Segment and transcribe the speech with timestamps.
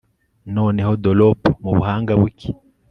[0.55, 2.49] noneho dollop mubuhanga buke